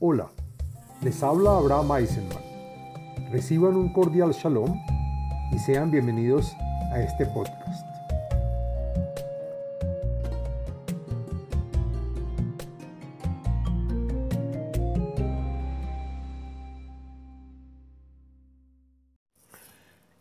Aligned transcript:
Hola, 0.00 0.28
les 1.02 1.24
habla 1.24 1.56
Abraham 1.56 1.90
Eisenman. 1.96 2.38
Reciban 3.32 3.74
un 3.74 3.92
cordial 3.92 4.30
shalom 4.30 4.80
y 5.50 5.58
sean 5.58 5.90
bienvenidos 5.90 6.54
a 6.92 7.00
este 7.00 7.26
podcast. 7.26 7.84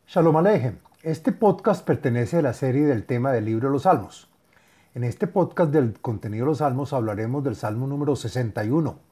Shalom 0.08 0.38
Alejem. 0.38 0.80
Este 1.04 1.32
podcast 1.32 1.86
pertenece 1.86 2.38
a 2.38 2.42
la 2.42 2.54
serie 2.54 2.88
del 2.88 3.06
tema 3.06 3.32
del 3.32 3.46
libro 3.46 3.68
de 3.68 3.74
los 3.74 3.84
Salmos. 3.84 4.28
En 4.96 5.04
este 5.04 5.28
podcast 5.28 5.70
del 5.70 6.00
contenido 6.02 6.46
de 6.46 6.50
los 6.50 6.58
Salmos 6.58 6.94
hablaremos 6.94 7.44
del 7.44 7.56
Salmo 7.56 7.86
número 7.86 8.16
61 8.16 9.07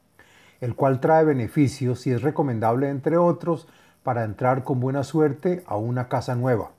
el 0.60 0.74
cual 0.74 1.00
trae 1.00 1.24
beneficios 1.24 2.06
y 2.06 2.12
es 2.12 2.22
recomendable, 2.22 2.88
entre 2.88 3.16
otros, 3.16 3.66
para 4.02 4.24
entrar 4.24 4.64
con 4.64 4.80
buena 4.80 5.04
suerte 5.04 5.64
a 5.66 5.76
una 5.76 6.08
casa 6.08 6.34
nueva, 6.34 6.70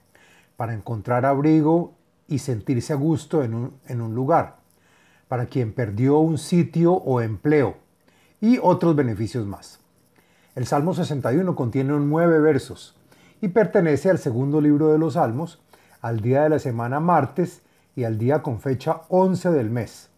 para 0.56 0.74
encontrar 0.74 1.26
abrigo 1.26 1.94
y 2.28 2.40
sentirse 2.40 2.94
a 2.94 2.96
gusto 2.96 3.44
en 3.44 3.54
un, 3.54 4.16
lugar, 4.16 4.58
para 5.28 5.46
quien 5.48 5.74
perdió 5.74 6.20
un 6.20 6.38
sitio 6.38 6.94
o 6.94 7.22
empleo, 7.22 7.76
y 8.40 8.60
otros 8.62 8.96
beneficios 8.96 9.46
más. 9.46 9.80
El 10.56 10.66
Salmo 10.66 10.94
61 10.94 11.56
contiene 11.56 11.94
nueve 12.00 12.40
versos 12.40 12.96
y 13.42 13.50
pertenece 13.50 14.10
al 14.10 14.18
segundo 14.18 14.62
libro 14.62 14.92
de 14.92 14.98
los 14.98 15.14
Salmos, 15.14 15.62
al 16.02 16.22
día 16.22 16.44
de 16.44 16.50
la 16.50 16.60
semana 16.60 17.00
martes 17.00 17.62
y 17.96 18.04
al 18.04 18.18
día 18.18 18.42
con 18.42 18.60
fecha 18.60 19.02
11 19.10 19.52
del 19.52 19.70
mes. 19.70 20.10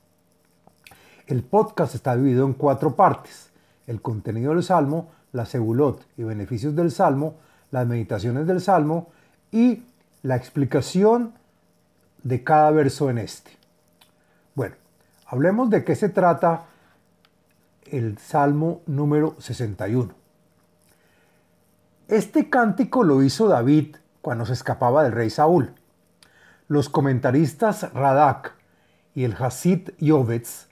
El 1.27 1.43
podcast 1.43 1.95
está 1.95 2.15
dividido 2.15 2.45
en 2.45 2.53
cuatro 2.53 2.95
partes 2.95 3.48
el 3.89 4.01
contenido 4.03 4.53
del 4.53 4.63
Salmo, 4.63 5.09
la 5.31 5.47
segulot 5.47 6.05
y 6.15 6.23
beneficios 6.23 6.75
del 6.75 6.91
Salmo, 6.91 7.37
las 7.71 7.87
meditaciones 7.87 8.45
del 8.45 8.61
Salmo 8.61 9.09
y 9.51 9.83
la 10.21 10.35
explicación 10.35 11.33
de 12.21 12.43
cada 12.43 12.69
verso 12.69 13.09
en 13.09 13.17
este. 13.17 13.51
Bueno, 14.53 14.75
hablemos 15.25 15.71
de 15.71 15.83
qué 15.83 15.95
se 15.95 16.09
trata 16.09 16.65
el 17.85 18.19
Salmo 18.19 18.81
número 18.85 19.35
61. 19.39 20.13
Este 22.07 22.47
cántico 22.47 23.03
lo 23.03 23.23
hizo 23.23 23.47
David 23.47 23.95
cuando 24.21 24.45
se 24.45 24.53
escapaba 24.53 25.03
del 25.03 25.13
rey 25.13 25.31
Saúl. 25.31 25.73
Los 26.67 26.89
comentaristas 26.89 27.91
Radak 27.93 28.53
y 29.15 29.23
el 29.23 29.33
Hasid 29.33 29.89
Yovetz 29.97 30.67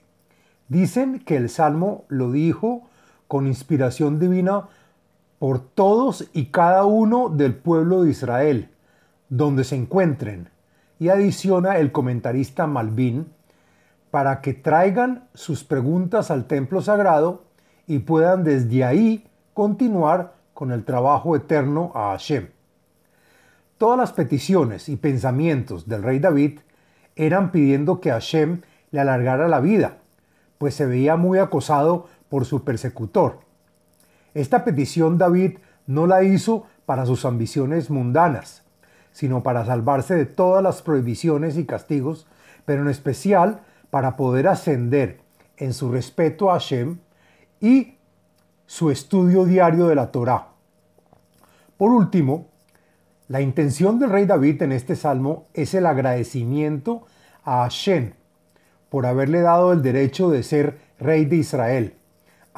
dicen 0.68 1.18
que 1.18 1.36
el 1.36 1.48
salmo 1.48 2.04
lo 2.06 2.30
dijo 2.30 2.87
con 3.28 3.46
inspiración 3.46 4.18
divina 4.18 4.68
por 5.38 5.60
todos 5.60 6.28
y 6.32 6.46
cada 6.46 6.84
uno 6.84 7.28
del 7.28 7.54
pueblo 7.54 8.02
de 8.02 8.10
Israel, 8.10 8.70
donde 9.28 9.62
se 9.62 9.76
encuentren, 9.76 10.48
y 10.98 11.10
adiciona 11.10 11.76
el 11.76 11.92
comentarista 11.92 12.66
Malvin, 12.66 13.26
para 14.10 14.40
que 14.40 14.54
traigan 14.54 15.28
sus 15.34 15.62
preguntas 15.62 16.30
al 16.30 16.46
templo 16.46 16.80
sagrado 16.80 17.44
y 17.86 18.00
puedan 18.00 18.42
desde 18.42 18.84
ahí 18.84 19.28
continuar 19.54 20.34
con 20.54 20.72
el 20.72 20.84
trabajo 20.84 21.36
eterno 21.36 21.92
a 21.94 22.10
Hashem. 22.10 22.48
Todas 23.76 23.98
las 23.98 24.12
peticiones 24.12 24.88
y 24.88 24.96
pensamientos 24.96 25.86
del 25.86 26.02
rey 26.02 26.18
David 26.18 26.60
eran 27.14 27.52
pidiendo 27.52 28.00
que 28.00 28.10
Hashem 28.10 28.62
le 28.90 29.00
alargara 29.00 29.46
la 29.46 29.60
vida, 29.60 29.98
pues 30.58 30.74
se 30.74 30.86
veía 30.86 31.16
muy 31.16 31.38
acosado 31.38 32.06
por 32.28 32.44
su 32.44 32.64
persecutor. 32.64 33.40
Esta 34.34 34.64
petición 34.64 35.18
David 35.18 35.58
no 35.86 36.06
la 36.06 36.22
hizo 36.22 36.66
para 36.86 37.06
sus 37.06 37.24
ambiciones 37.24 37.90
mundanas, 37.90 38.62
sino 39.12 39.42
para 39.42 39.64
salvarse 39.64 40.14
de 40.14 40.26
todas 40.26 40.62
las 40.62 40.82
prohibiciones 40.82 41.56
y 41.56 41.64
castigos, 41.64 42.26
pero 42.64 42.82
en 42.82 42.88
especial 42.88 43.60
para 43.90 44.16
poder 44.16 44.48
ascender 44.48 45.20
en 45.56 45.72
su 45.72 45.90
respeto 45.90 46.50
a 46.50 46.54
Hashem 46.54 46.98
y 47.60 47.96
su 48.66 48.90
estudio 48.90 49.44
diario 49.44 49.88
de 49.88 49.94
la 49.94 50.12
Torá. 50.12 50.48
Por 51.76 51.90
último, 51.90 52.48
la 53.28 53.40
intención 53.40 53.98
del 53.98 54.10
rey 54.10 54.26
David 54.26 54.62
en 54.62 54.72
este 54.72 54.94
salmo 54.94 55.48
es 55.54 55.74
el 55.74 55.86
agradecimiento 55.86 57.06
a 57.44 57.62
Hashem 57.62 58.12
por 58.88 59.06
haberle 59.06 59.40
dado 59.40 59.72
el 59.72 59.82
derecho 59.82 60.30
de 60.30 60.42
ser 60.42 60.78
rey 60.98 61.24
de 61.24 61.36
Israel 61.36 61.97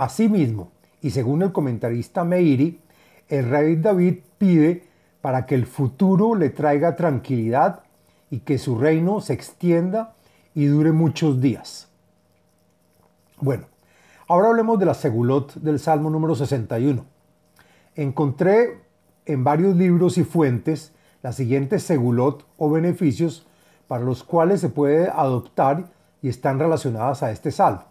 Asimismo, 0.00 0.72
y 1.02 1.10
según 1.10 1.42
el 1.42 1.52
comentarista 1.52 2.24
Meiri, 2.24 2.80
el 3.28 3.50
rey 3.50 3.76
David 3.76 4.20
pide 4.38 4.84
para 5.20 5.44
que 5.44 5.54
el 5.54 5.66
futuro 5.66 6.34
le 6.34 6.48
traiga 6.48 6.96
tranquilidad 6.96 7.80
y 8.30 8.38
que 8.38 8.56
su 8.56 8.78
reino 8.78 9.20
se 9.20 9.34
extienda 9.34 10.14
y 10.54 10.64
dure 10.64 10.92
muchos 10.92 11.42
días. 11.42 11.90
Bueno, 13.42 13.66
ahora 14.26 14.48
hablemos 14.48 14.78
de 14.78 14.86
la 14.86 14.94
segulot 14.94 15.52
del 15.56 15.78
Salmo 15.78 16.08
número 16.08 16.34
61. 16.34 17.04
Encontré 17.94 18.80
en 19.26 19.44
varios 19.44 19.76
libros 19.76 20.16
y 20.16 20.24
fuentes 20.24 20.94
las 21.22 21.36
siguientes 21.36 21.82
segulot 21.82 22.46
o 22.56 22.70
beneficios 22.70 23.46
para 23.86 24.02
los 24.02 24.24
cuales 24.24 24.62
se 24.62 24.70
puede 24.70 25.10
adoptar 25.10 25.90
y 26.22 26.30
están 26.30 26.58
relacionadas 26.58 27.22
a 27.22 27.32
este 27.32 27.50
salmo. 27.50 27.89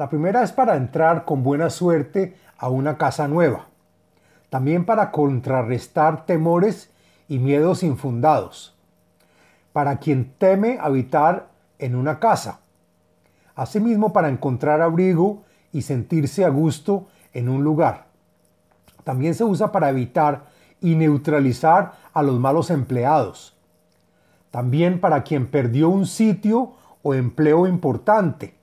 La 0.00 0.08
primera 0.08 0.42
es 0.42 0.50
para 0.50 0.76
entrar 0.76 1.26
con 1.26 1.42
buena 1.42 1.68
suerte 1.68 2.34
a 2.56 2.70
una 2.70 2.96
casa 2.96 3.28
nueva. 3.28 3.66
También 4.48 4.86
para 4.86 5.10
contrarrestar 5.10 6.24
temores 6.24 6.88
y 7.28 7.38
miedos 7.38 7.82
infundados. 7.82 8.74
Para 9.74 9.98
quien 9.98 10.32
teme 10.38 10.78
habitar 10.80 11.50
en 11.78 11.96
una 11.96 12.18
casa. 12.18 12.60
Asimismo 13.54 14.14
para 14.14 14.30
encontrar 14.30 14.80
abrigo 14.80 15.42
y 15.70 15.82
sentirse 15.82 16.46
a 16.46 16.48
gusto 16.48 17.08
en 17.34 17.50
un 17.50 17.62
lugar. 17.62 18.06
También 19.04 19.34
se 19.34 19.44
usa 19.44 19.70
para 19.70 19.90
evitar 19.90 20.46
y 20.80 20.94
neutralizar 20.94 21.92
a 22.14 22.22
los 22.22 22.40
malos 22.40 22.70
empleados. 22.70 23.54
También 24.50 24.98
para 24.98 25.24
quien 25.24 25.48
perdió 25.48 25.90
un 25.90 26.06
sitio 26.06 26.72
o 27.02 27.12
empleo 27.12 27.66
importante 27.66 28.59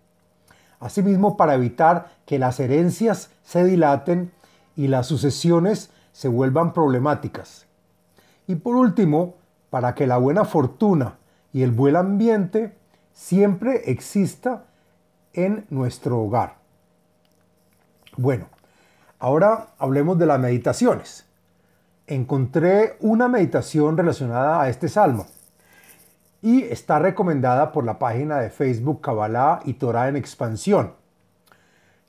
Asimismo, 0.79 1.37
para 1.37 1.55
evitar 1.55 2.11
que 2.25 2.39
las 2.39 2.59
herencias 2.59 3.31
se 3.43 3.63
dilaten 3.63 4.31
y 4.75 4.87
las 4.87 5.07
sucesiones 5.07 5.89
se 6.11 6.27
vuelvan 6.27 6.73
problemáticas. 6.73 7.65
Y 8.47 8.55
por 8.55 8.75
último, 8.75 9.35
para 9.69 9.95
que 9.95 10.07
la 10.07 10.17
buena 10.17 10.45
fortuna 10.45 11.17
y 11.51 11.63
el 11.63 11.71
buen 11.71 11.95
ambiente 11.95 12.75
siempre 13.13 13.89
exista 13.91 14.65
en 15.33 15.65
nuestro 15.69 16.19
hogar. 16.19 16.55
Bueno, 18.15 18.47
ahora 19.19 19.69
hablemos 19.77 20.17
de 20.17 20.25
las 20.25 20.39
meditaciones. 20.39 21.25
Encontré 22.05 22.97
una 22.99 23.27
meditación 23.27 23.97
relacionada 23.97 24.61
a 24.61 24.69
este 24.69 24.89
salmo 24.89 25.25
y 26.47 26.63
está 26.63 26.97
recomendada 26.97 27.73
por 27.73 27.83
la 27.83 27.99
página 27.99 28.37
de 28.37 28.49
Facebook 28.49 29.01
Kabbalah 29.01 29.59
y 29.65 29.73
Torah 29.73 30.07
en 30.07 30.15
expansión. 30.15 30.93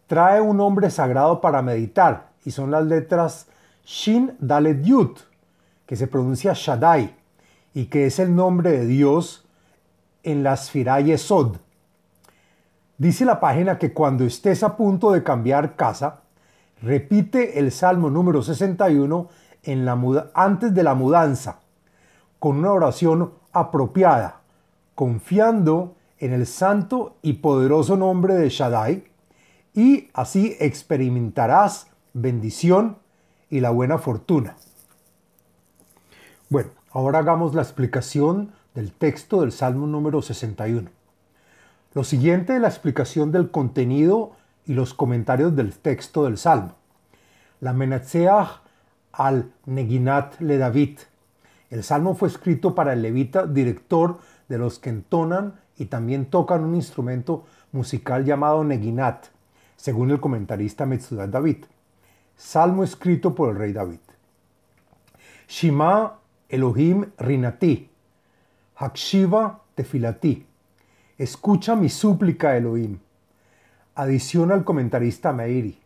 Trae 0.06 0.40
un 0.40 0.58
nombre 0.58 0.90
sagrado 0.90 1.40
para 1.40 1.60
meditar 1.60 2.28
y 2.44 2.52
son 2.52 2.70
las 2.70 2.86
letras 2.86 3.48
Shin 3.84 4.36
Dalet 4.38 4.80
Yud, 4.84 5.18
que 5.86 5.96
se 5.96 6.06
pronuncia 6.06 6.52
Shaddai 6.54 7.16
y 7.74 7.86
que 7.86 8.06
es 8.06 8.20
el 8.20 8.36
nombre 8.36 8.70
de 8.70 8.86
Dios 8.86 9.44
en 10.22 10.44
la 10.44 10.56
Sfirah. 10.56 11.02
Dice 12.96 13.24
la 13.24 13.40
página 13.40 13.76
que 13.76 13.92
cuando 13.92 14.22
estés 14.22 14.62
a 14.62 14.76
punto 14.76 15.10
de 15.10 15.24
cambiar 15.24 15.74
casa, 15.74 16.20
repite 16.80 17.58
el 17.58 17.72
Salmo 17.72 18.08
número 18.08 18.40
61 18.44 19.30
en 19.64 19.84
la 19.84 20.30
antes 20.32 20.72
de 20.72 20.84
la 20.84 20.94
mudanza, 20.94 21.58
con 22.38 22.58
una 22.58 22.70
oración 22.70 23.32
apropiada, 23.52 24.40
confiando 24.94 25.94
en 26.18 26.32
el 26.32 26.46
santo 26.46 27.16
y 27.22 27.34
poderoso 27.34 27.96
nombre 27.96 28.34
de 28.34 28.48
Shaddai, 28.48 29.04
y 29.74 30.08
así 30.12 30.56
experimentarás 30.58 31.88
bendición 32.12 32.98
y 33.50 33.60
la 33.60 33.70
buena 33.70 33.98
fortuna. 33.98 34.56
Bueno, 36.48 36.70
ahora 36.90 37.20
hagamos 37.20 37.54
la 37.54 37.62
explicación 37.62 38.52
del 38.74 38.92
texto 38.92 39.40
del 39.42 39.52
Salmo 39.52 39.86
número 39.86 40.22
61. 40.22 40.90
Lo 41.94 42.04
siguiente 42.04 42.54
es 42.56 42.60
la 42.60 42.68
explicación 42.68 43.32
del 43.32 43.50
contenido 43.50 44.32
y 44.66 44.74
los 44.74 44.94
comentarios 44.94 45.56
del 45.56 45.72
texto 45.72 46.24
del 46.24 46.38
Salmo. 46.38 46.74
La 47.60 47.72
Menatseach 47.72 48.60
al 49.12 49.50
Neginat 49.66 50.40
le 50.40 50.58
David 50.58 50.98
el 51.70 51.84
salmo 51.84 52.14
fue 52.14 52.28
escrito 52.28 52.74
para 52.74 52.94
el 52.94 53.02
levita, 53.02 53.46
director 53.46 54.18
de 54.48 54.58
los 54.58 54.78
que 54.78 54.90
entonan 54.90 55.60
y 55.76 55.86
también 55.86 56.26
tocan 56.26 56.64
un 56.64 56.74
instrumento 56.74 57.44
musical 57.72 58.24
llamado 58.24 58.64
neginat, 58.64 59.26
según 59.76 60.10
el 60.10 60.20
comentarista 60.20 60.86
Metzudat 60.86 61.30
David. 61.30 61.64
Salmo 62.36 62.84
escrito 62.84 63.34
por 63.34 63.50
el 63.50 63.56
rey 63.56 63.72
David. 63.72 64.00
Shima 65.46 66.18
Elohim 66.48 67.06
Rinati, 67.18 67.90
Hakshiva 68.76 69.60
Tefilati. 69.74 70.46
Escucha 71.18 71.74
mi 71.74 71.88
súplica, 71.88 72.56
Elohim. 72.56 72.98
Adiciona 73.94 74.54
el 74.54 74.64
comentarista 74.64 75.32
Meiri. 75.32 75.78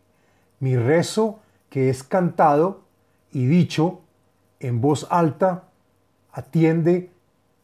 Mi 0.59 0.77
rezo 0.77 1.39
que 1.69 1.89
es 1.89 2.03
cantado 2.03 2.83
y 3.31 3.47
dicho 3.47 4.01
en 4.59 4.79
voz 4.79 5.07
alta, 5.09 5.63
atiende 6.33 7.11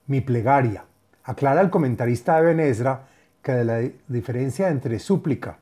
mi 0.08 0.22
plegaria. 0.22 0.86
Aclara 1.24 1.62
el 1.62 1.70
comentarista 1.70 2.38
de 2.38 2.46
Benezra 2.48 3.08
que 3.42 3.64
la 3.64 3.82
diferencia 4.08 4.70
entre 4.70 5.00
súplica, 5.00 5.58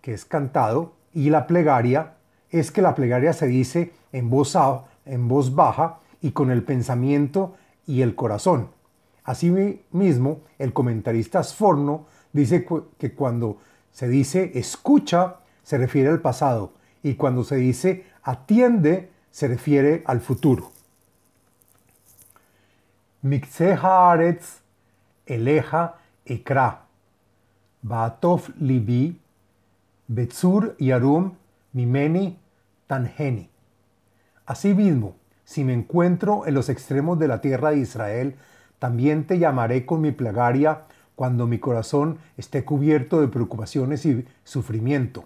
que 0.00 0.14
es 0.14 0.24
cantado, 0.24 0.94
y 1.14 1.30
la 1.30 1.46
plegaria, 1.46 2.14
es 2.50 2.70
que 2.70 2.82
la 2.82 2.94
plegaria 2.94 3.32
se 3.32 3.46
dice 3.46 3.92
en 4.12 4.30
voz, 4.30 4.56
en 5.04 5.28
voz 5.28 5.54
baja 5.54 5.98
y 6.20 6.32
con 6.32 6.50
el 6.50 6.62
pensamiento 6.62 7.56
y 7.86 8.02
el 8.02 8.14
corazón. 8.14 8.70
Asimismo, 9.24 10.40
el 10.58 10.72
comentarista 10.72 11.42
Sforno 11.42 12.06
dice 12.32 12.66
que 12.98 13.12
cuando 13.14 13.58
se 13.92 14.08
dice 14.08 14.52
escucha, 14.54 15.36
se 15.62 15.76
refiere 15.76 16.08
al 16.08 16.20
pasado, 16.20 16.72
y 17.02 17.14
cuando 17.14 17.44
se 17.44 17.56
dice 17.56 18.06
atiende, 18.22 19.10
se 19.30 19.48
refiere 19.48 20.02
al 20.06 20.20
futuro. 20.20 20.70
Mikse 23.22 23.76
eleja 25.26 25.94
ekra, 26.24 26.82
baatov 27.82 28.48
libi, 28.60 29.18
betzur 30.06 30.76
yarum 30.78 31.32
mimeni 31.74 32.38
tanheni. 32.86 33.48
Asimismo, 34.46 35.16
si 35.44 35.64
me 35.64 35.72
encuentro 35.72 36.46
en 36.46 36.54
los 36.54 36.68
extremos 36.68 37.18
de 37.18 37.28
la 37.28 37.40
tierra 37.40 37.70
de 37.70 37.78
Israel, 37.78 38.36
también 38.78 39.26
te 39.26 39.38
llamaré 39.38 39.84
con 39.84 40.00
mi 40.00 40.12
plegaria 40.12 40.84
cuando 41.16 41.48
mi 41.48 41.58
corazón 41.58 42.18
esté 42.36 42.64
cubierto 42.64 43.20
de 43.20 43.26
preocupaciones 43.26 44.06
y 44.06 44.24
sufrimiento. 44.44 45.24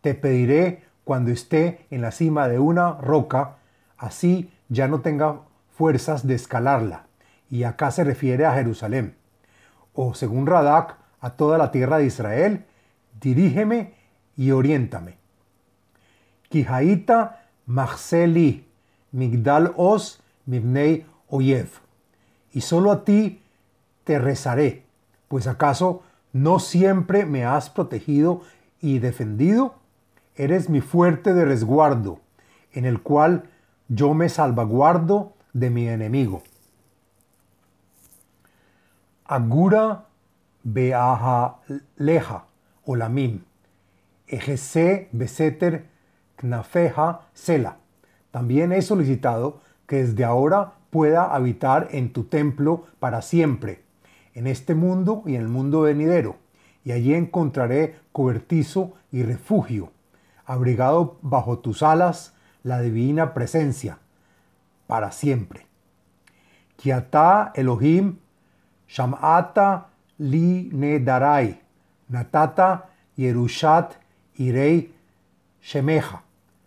Te 0.00 0.14
pediré 0.14 0.82
cuando 1.04 1.30
esté 1.30 1.86
en 1.90 2.02
la 2.02 2.10
cima 2.10 2.48
de 2.48 2.58
una 2.58 2.94
roca, 2.94 3.58
así 3.96 4.50
ya 4.68 4.88
no 4.88 5.00
tenga 5.00 5.42
fuerzas 5.76 6.26
de 6.26 6.34
escalarla. 6.34 7.06
Y 7.50 7.64
acá 7.64 7.90
se 7.90 8.04
refiere 8.04 8.46
a 8.46 8.54
Jerusalén. 8.54 9.16
O 9.92 10.14
según 10.14 10.46
Radak, 10.46 10.96
a 11.20 11.30
toda 11.30 11.58
la 11.58 11.70
tierra 11.70 11.98
de 11.98 12.06
Israel, 12.06 12.64
dirígeme 13.20 13.94
y 14.36 14.50
oriéntame. 14.50 15.18
Machseli, 17.66 18.66
Migdal 19.12 19.72
Os, 19.76 20.20
Mibnei 20.46 21.06
Oyev. 21.28 21.68
Y 22.52 22.60
solo 22.60 22.92
a 22.92 23.04
ti 23.04 23.42
te 24.04 24.18
rezaré, 24.18 24.84
pues 25.28 25.46
acaso 25.46 26.02
no 26.32 26.58
siempre 26.58 27.24
me 27.24 27.44
has 27.44 27.70
protegido 27.70 28.42
y 28.80 28.98
defendido. 28.98 29.76
Eres 30.36 30.68
mi 30.68 30.80
fuerte 30.80 31.32
de 31.32 31.44
resguardo, 31.44 32.20
en 32.72 32.84
el 32.84 33.00
cual 33.00 33.44
yo 33.88 34.14
me 34.14 34.28
salvaguardo 34.28 35.33
de 35.54 35.70
mi 35.70 35.88
enemigo. 35.88 36.42
Agura 39.24 40.04
beaha 40.62 41.60
leja 41.96 42.44
olamim, 42.84 43.40
ejese 44.26 45.08
beseter 45.12 45.86
knafeja 46.36 47.22
sela. 47.32 47.78
También 48.30 48.72
he 48.72 48.82
solicitado 48.82 49.62
que 49.86 50.04
desde 50.04 50.24
ahora 50.24 50.74
pueda 50.90 51.34
habitar 51.34 51.88
en 51.92 52.12
tu 52.12 52.24
templo 52.24 52.84
para 52.98 53.22
siempre, 53.22 53.80
en 54.34 54.46
este 54.46 54.74
mundo 54.74 55.22
y 55.24 55.36
en 55.36 55.40
el 55.40 55.48
mundo 55.48 55.80
venidero, 55.80 56.36
y 56.84 56.92
allí 56.92 57.14
encontraré 57.14 57.96
cobertizo 58.12 58.92
y 59.10 59.22
refugio 59.22 59.94
abrigado 60.44 61.18
bajo 61.22 61.58
tus 61.58 61.82
alas 61.82 62.34
la 62.62 62.80
divina 62.80 63.34
presencia, 63.34 63.98
para 64.86 65.12
siempre. 65.12 65.66
Kiata 66.76 67.52
Elohim 67.54 68.18
Shamata 68.88 69.86
li 70.18 70.70
nedarai, 70.72 71.58
natata 72.10 72.86
Yerushat 73.16 73.94
irei 74.38 74.92
shemeja, 75.62 76.22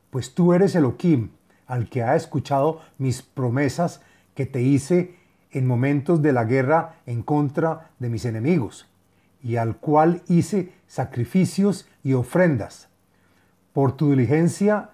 pues 0.09 0.33
tú 0.33 0.53
eres 0.53 0.75
Elohim, 0.75 1.29
al 1.67 1.89
que 1.89 2.03
ha 2.03 2.15
escuchado 2.15 2.81
mis 2.97 3.21
promesas 3.21 4.01
que 4.35 4.45
te 4.45 4.61
hice 4.61 5.15
en 5.51 5.67
momentos 5.67 6.21
de 6.21 6.33
la 6.33 6.45
guerra 6.45 6.95
en 7.05 7.21
contra 7.21 7.91
de 7.99 8.09
mis 8.09 8.25
enemigos, 8.25 8.87
y 9.41 9.57
al 9.57 9.77
cual 9.77 10.21
hice 10.27 10.73
sacrificios 10.87 11.87
y 12.03 12.13
ofrendas 12.13 12.89
por 13.73 13.95
tu 13.95 14.09
diligencia, 14.09 14.89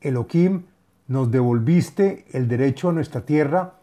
Elohim, 0.00 0.64
nos 1.08 1.30
devolviste 1.30 2.24
el 2.32 2.48
derecho 2.48 2.88
a 2.88 2.92
nuestra 2.92 3.22
tierra, 3.22 3.74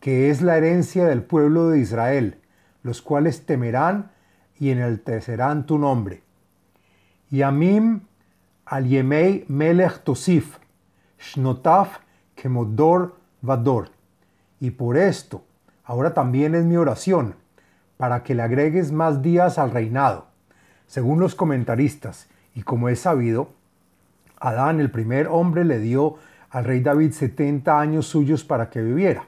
que 0.00 0.30
es 0.30 0.42
la 0.42 0.56
herencia 0.56 1.06
del 1.06 1.22
pueblo 1.22 1.68
de 1.68 1.78
Israel, 1.78 2.38
los 2.82 3.02
cuales 3.02 3.46
temerán 3.46 4.10
y 4.58 4.70
enaltecerán 4.70 5.66
tu 5.66 5.78
nombre. 5.78 6.22
Yamim 7.30 8.00
al 8.64 8.86
Yemei 8.86 9.44
Melech 9.48 10.02
Tosif, 10.02 10.58
Shnotaf 11.18 11.98
Kemodor 12.34 13.14
Vador. 13.40 13.90
Y 14.60 14.70
por 14.70 14.96
esto, 14.96 15.44
ahora 15.84 16.14
también 16.14 16.54
es 16.54 16.64
mi 16.64 16.76
oración, 16.76 17.36
para 17.96 18.22
que 18.24 18.34
le 18.34 18.42
agregues 18.42 18.90
más 18.90 19.22
días 19.22 19.58
al 19.58 19.70
reinado. 19.70 20.26
Según 20.86 21.20
los 21.20 21.34
comentaristas, 21.34 22.28
y 22.54 22.62
como 22.62 22.88
es 22.88 23.00
sabido, 23.00 23.50
Adán, 24.38 24.80
el 24.80 24.90
primer 24.90 25.28
hombre, 25.28 25.64
le 25.64 25.78
dio 25.78 26.16
al 26.52 26.64
rey 26.64 26.80
David 26.80 27.12
70 27.12 27.80
años 27.80 28.06
suyos 28.06 28.44
para 28.44 28.68
que 28.68 28.82
viviera. 28.82 29.24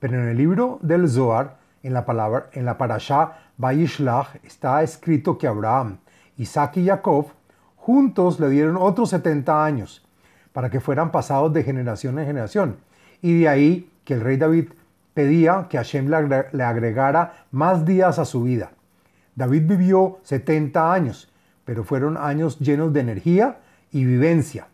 Pero 0.00 0.20
en 0.20 0.28
el 0.28 0.36
libro 0.36 0.78
del 0.82 1.08
Zohar, 1.08 1.58
en 1.82 1.94
la, 1.94 2.04
palabra, 2.04 2.50
en 2.52 2.64
la 2.64 2.76
parashá 2.76 3.38
Bayishlach, 3.56 4.34
está 4.44 4.82
escrito 4.82 5.38
que 5.38 5.46
Abraham, 5.46 5.98
Isaac 6.36 6.76
y 6.78 6.86
Jacob 6.86 7.28
juntos 7.76 8.40
le 8.40 8.50
dieron 8.50 8.76
otros 8.76 9.10
70 9.10 9.64
años 9.64 10.04
para 10.52 10.68
que 10.68 10.80
fueran 10.80 11.12
pasados 11.12 11.52
de 11.52 11.62
generación 11.62 12.18
en 12.18 12.26
generación. 12.26 12.76
Y 13.22 13.40
de 13.40 13.48
ahí 13.48 13.90
que 14.04 14.14
el 14.14 14.20
rey 14.20 14.36
David 14.36 14.70
pedía 15.14 15.66
que 15.70 15.76
Hashem 15.78 16.10
le 16.10 16.62
agregara 16.64 17.46
más 17.52 17.86
días 17.86 18.18
a 18.18 18.24
su 18.24 18.42
vida. 18.42 18.72
David 19.36 19.62
vivió 19.68 20.18
70 20.24 20.92
años, 20.92 21.32
pero 21.64 21.84
fueron 21.84 22.16
años 22.16 22.58
llenos 22.58 22.92
de 22.92 23.00
energía 23.00 23.58
y 23.92 24.04
vivencia. 24.04 24.66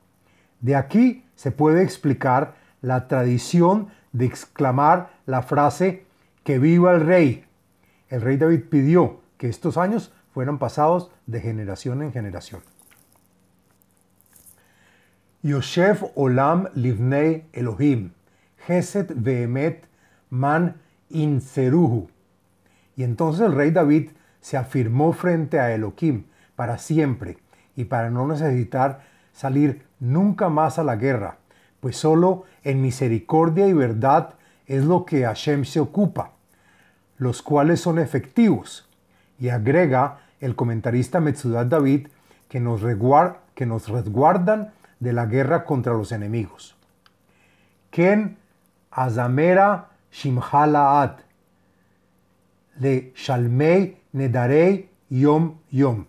De 0.60 0.74
aquí 0.74 1.21
se 1.34 1.50
puede 1.50 1.82
explicar 1.82 2.54
la 2.80 3.08
tradición 3.08 3.88
de 4.12 4.26
exclamar 4.26 5.10
la 5.26 5.42
frase 5.42 6.04
que 6.44 6.58
viva 6.58 6.92
el 6.92 7.06
rey. 7.06 7.44
El 8.08 8.20
rey 8.20 8.36
David 8.36 8.64
pidió 8.68 9.20
que 9.38 9.48
estos 9.48 9.76
años 9.76 10.12
fueran 10.32 10.58
pasados 10.58 11.10
de 11.26 11.40
generación 11.40 12.02
en 12.02 12.12
generación. 12.12 12.62
Yosef 15.42 16.04
Olam 16.14 16.68
Livnei 16.74 17.46
Elohim, 17.52 18.12
Geset 18.66 19.12
Vehemet 19.14 19.84
Man 20.30 20.76
Inseruhu. 21.10 22.08
Y 22.96 23.02
entonces 23.02 23.46
el 23.46 23.54
rey 23.54 23.70
David 23.70 24.10
se 24.40 24.56
afirmó 24.56 25.12
frente 25.12 25.58
a 25.58 25.74
Elohim 25.74 26.24
para 26.54 26.78
siempre 26.78 27.38
y 27.74 27.84
para 27.84 28.10
no 28.10 28.26
necesitar 28.26 29.04
salir 29.32 29.84
nunca 30.02 30.48
más 30.48 30.80
a 30.80 30.84
la 30.84 30.96
guerra, 30.96 31.36
pues 31.80 31.96
solo 31.96 32.44
en 32.64 32.82
misericordia 32.82 33.68
y 33.68 33.72
verdad 33.72 34.34
es 34.66 34.84
lo 34.84 35.04
que 35.04 35.22
Hashem 35.22 35.64
se 35.64 35.78
ocupa, 35.78 36.32
los 37.18 37.40
cuales 37.40 37.80
son 37.80 38.00
efectivos. 38.00 38.88
Y 39.38 39.48
agrega 39.48 40.18
el 40.40 40.56
comentarista 40.56 41.20
Metzudat 41.20 41.68
David 41.68 42.08
que 42.48 42.58
nos, 42.58 42.82
resguardan 42.82 44.72
de 44.98 45.12
la 45.12 45.26
guerra 45.26 45.64
contra 45.64 45.92
los 45.92 46.10
enemigos. 46.10 46.74
Ken 47.90 48.36
Azamera 48.90 49.88
Shimhalaat 50.10 51.20
Le 52.80 53.12
Shalmei 53.14 53.98
Nedarei 54.12 54.88
Yom 55.10 55.58
Yom. 55.70 56.06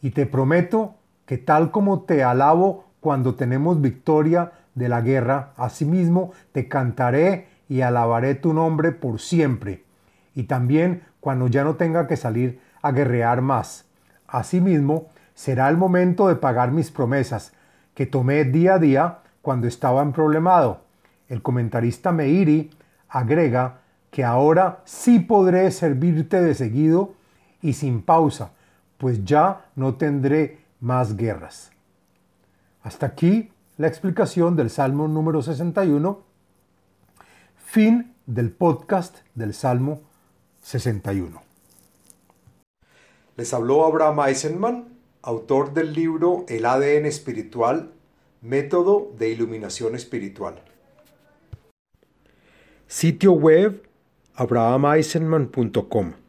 Y 0.00 0.10
te 0.10 0.24
prometo 0.24 0.94
que 1.26 1.38
tal 1.38 1.70
como 1.70 2.02
te 2.02 2.22
alabo 2.22 2.83
cuando 3.04 3.34
tenemos 3.34 3.82
victoria 3.82 4.52
de 4.74 4.88
la 4.88 5.02
guerra, 5.02 5.52
asimismo 5.58 6.32
te 6.52 6.68
cantaré 6.68 7.48
y 7.68 7.82
alabaré 7.82 8.34
tu 8.34 8.54
nombre 8.54 8.92
por 8.92 9.20
siempre, 9.20 9.84
y 10.34 10.44
también 10.44 11.02
cuando 11.20 11.48
ya 11.48 11.64
no 11.64 11.74
tenga 11.74 12.06
que 12.06 12.16
salir 12.16 12.60
a 12.80 12.92
guerrear 12.92 13.42
más. 13.42 13.84
Asimismo, 14.26 15.08
será 15.34 15.68
el 15.68 15.76
momento 15.76 16.28
de 16.28 16.36
pagar 16.36 16.70
mis 16.70 16.90
promesas, 16.90 17.52
que 17.92 18.06
tomé 18.06 18.44
día 18.44 18.76
a 18.76 18.78
día 18.78 19.18
cuando 19.42 19.66
estaba 19.66 20.00
en 20.00 20.14
problemado. 20.14 20.80
El 21.28 21.42
comentarista 21.42 22.10
Meiri 22.10 22.70
agrega 23.10 23.80
que 24.10 24.24
ahora 24.24 24.78
sí 24.86 25.18
podré 25.18 25.70
servirte 25.72 26.40
de 26.40 26.54
seguido 26.54 27.12
y 27.60 27.74
sin 27.74 28.00
pausa, 28.00 28.52
pues 28.96 29.26
ya 29.26 29.66
no 29.76 29.96
tendré 29.96 30.60
más 30.80 31.18
guerras. 31.18 31.73
Hasta 32.84 33.06
aquí 33.06 33.50
la 33.78 33.88
explicación 33.88 34.56
del 34.56 34.68
Salmo 34.68 35.08
número 35.08 35.40
61. 35.40 36.22
Fin 37.56 38.14
del 38.26 38.50
podcast 38.52 39.20
del 39.34 39.54
Salmo 39.54 40.02
61. 40.60 41.42
Les 43.36 43.54
habló 43.54 43.86
Abraham 43.86 44.20
Eisenman, 44.28 44.88
autor 45.22 45.72
del 45.72 45.94
libro 45.94 46.44
El 46.46 46.66
ADN 46.66 47.06
espiritual, 47.06 47.90
método 48.42 49.10
de 49.18 49.30
iluminación 49.30 49.94
espiritual. 49.94 50.62
Sitio 52.86 53.32
web 53.32 53.88
abrahameisenman.com 54.34 56.23